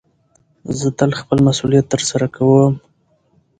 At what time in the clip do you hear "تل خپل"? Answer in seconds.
0.97-1.37